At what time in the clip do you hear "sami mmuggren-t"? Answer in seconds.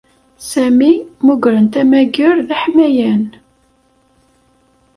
0.49-1.73